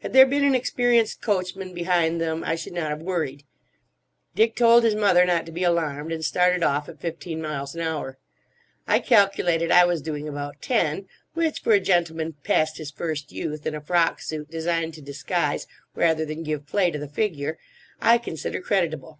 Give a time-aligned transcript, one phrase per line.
[0.00, 3.42] Had there been an experienced coachman behind them, I should not have worried.
[4.32, 7.80] Dick told his mother not to be alarmed, and started off at fifteen miles an
[7.80, 8.16] hour.
[8.86, 13.66] I calculated I was doing about ten, which for a gentleman past his first youth,
[13.66, 17.58] in a frock suit designed to disguise rather than give play to the figure,
[18.00, 19.18] I consider creditable.